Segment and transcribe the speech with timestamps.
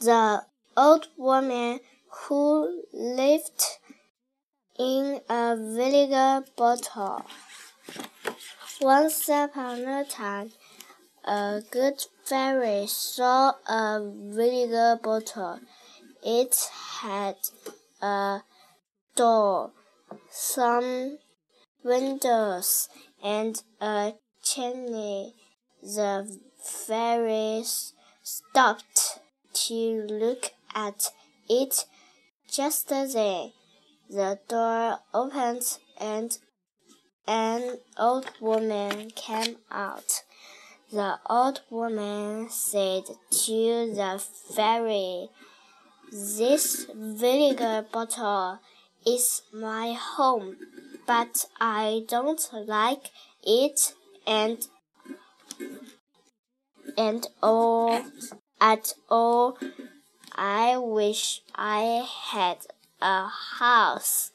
[0.00, 0.44] The
[0.76, 3.64] old woman who lived
[4.78, 7.26] in a vinegar bottle.
[8.80, 10.52] Once upon a time,
[11.24, 15.58] a good fairy saw a vinegar bottle.
[16.22, 16.70] It
[17.00, 17.34] had
[18.00, 18.42] a
[19.16, 19.72] door,
[20.30, 21.18] some
[21.82, 22.88] windows,
[23.20, 24.12] and a
[24.44, 25.34] chimney.
[25.82, 27.64] The fairy
[28.22, 29.18] stopped
[29.66, 31.10] to look at
[31.48, 31.84] it
[32.50, 33.52] just then.
[34.10, 36.38] The door opened and
[37.26, 40.22] an old woman came out.
[40.90, 45.28] The old woman said to the fairy,
[46.10, 48.60] This vinegar bottle
[49.06, 50.56] is my home,
[51.06, 53.10] but I don't like
[53.42, 53.94] it
[54.26, 54.66] and
[56.96, 58.02] and all
[58.60, 59.58] at all
[60.40, 62.58] I wish I had
[63.00, 64.30] a house.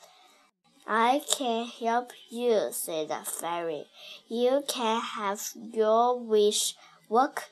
[0.86, 3.86] I can help you, said the fairy.
[4.28, 6.76] You can have your wish.
[7.08, 7.52] Walk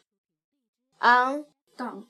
[1.01, 1.45] on
[1.77, 2.07] down,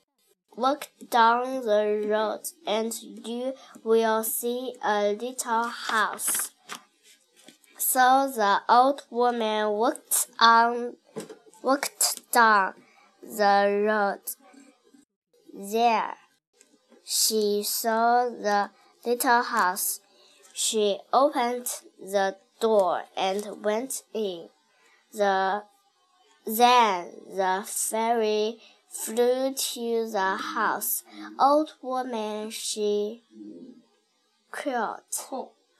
[0.56, 6.50] walk down the road, and you will see a little house.
[7.78, 10.96] So the old woman walked on,
[11.62, 12.74] walked down
[13.22, 14.41] the road.
[15.70, 16.16] There,
[17.04, 18.70] she saw the
[19.06, 20.00] little house.
[20.52, 21.68] She opened
[22.00, 24.48] the door and went in.
[25.12, 25.62] The
[26.44, 31.04] then the fairy flew to the house.
[31.38, 33.22] Old woman, she
[34.50, 35.02] called,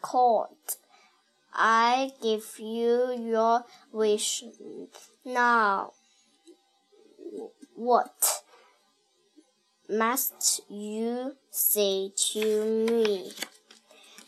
[0.01, 0.77] called.
[1.53, 4.45] I give you your wish
[5.25, 5.95] now.
[7.75, 8.22] What
[9.93, 13.33] must you say to me?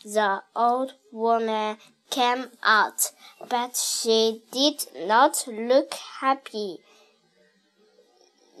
[0.05, 1.77] the old woman
[2.11, 3.11] came out,
[3.49, 6.77] but she did not look happy.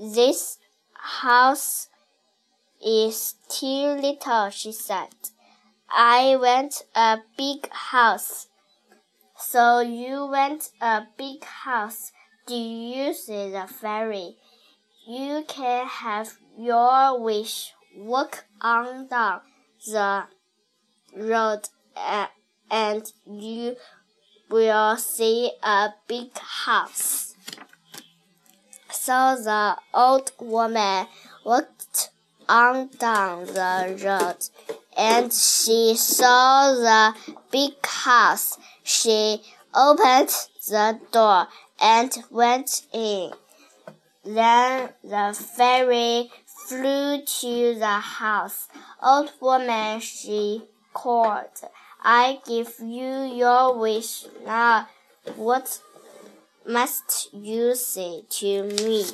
[0.01, 0.57] This
[0.93, 1.87] house
[2.83, 5.13] is too little, she said.
[5.89, 8.47] I want a big house.
[9.37, 12.11] So you want a big house,
[12.47, 13.13] do you?
[13.13, 14.35] see the fairy.
[15.07, 17.73] You can have your wish.
[17.97, 19.41] Walk on down
[19.87, 20.25] the
[21.15, 21.61] road
[21.95, 22.27] uh,
[22.69, 23.75] and you
[24.49, 27.35] will see a big house.
[28.91, 31.07] So the old woman
[31.45, 32.09] walked
[32.49, 34.37] on down the road
[34.97, 37.15] and she saw the
[37.51, 38.57] big house.
[38.83, 39.41] She
[39.73, 40.29] opened
[40.67, 41.47] the door
[41.79, 43.31] and went in.
[44.23, 46.31] Then the fairy
[46.67, 48.67] flew to the house.
[49.01, 51.61] Old woman, she called.
[52.03, 54.87] I give you your wish now.
[55.35, 55.79] What
[56.65, 59.05] must you say to me?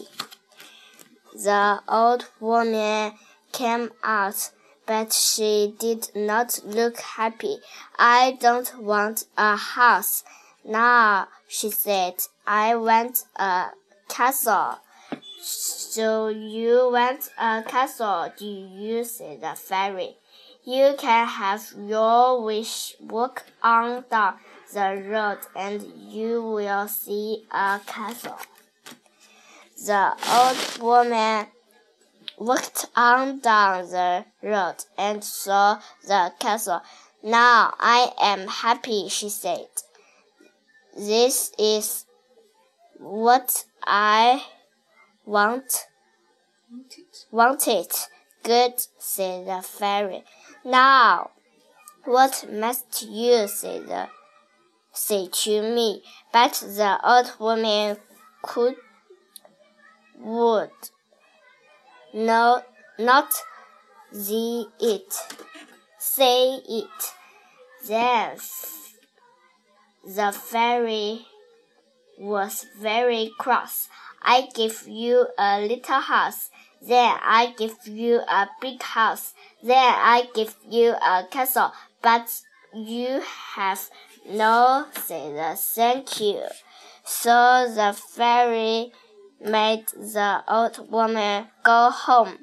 [1.34, 3.14] The old woman
[3.52, 4.52] came out,
[4.86, 7.58] but she did not look happy.
[7.98, 10.24] I don't want a house.
[10.64, 12.16] Now, she said,
[12.48, 13.72] I want a
[14.08, 14.78] castle.
[15.44, 19.04] So you want a castle, do you?
[19.04, 20.16] said the fairy.
[20.64, 22.96] You can have your wish.
[23.00, 24.36] Walk on down
[24.72, 25.82] the road and
[26.12, 28.38] you will see a castle.
[29.84, 31.48] The old woman
[32.38, 36.84] walked on down the road and saw the castle.
[37.24, 39.66] Now I am happy, she said.
[40.96, 42.06] This is
[43.00, 44.44] what I
[45.26, 45.86] want
[47.32, 48.08] want it?
[48.44, 50.24] Good, said the fairy.
[50.66, 51.30] Now,
[52.06, 54.08] what must you say, the,
[54.92, 56.02] say to me?
[56.34, 57.98] But the old woman
[58.42, 58.76] could
[60.20, 60.72] would
[62.14, 62.62] no
[63.00, 63.34] not
[64.12, 65.14] the it
[65.98, 67.14] say it.
[67.88, 68.38] Then
[70.04, 71.26] the fairy
[72.22, 73.90] was very cross.
[74.22, 76.52] I give you a little house
[76.82, 79.34] then I give you a big house.
[79.62, 81.72] Then I give you a castle.
[82.02, 82.42] But
[82.74, 83.22] you
[83.56, 83.88] have
[84.28, 86.44] no say thank you.
[87.06, 88.92] So the fairy
[89.40, 92.40] made the old woman go home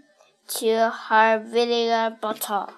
[0.58, 2.70] to her vinegar bottle.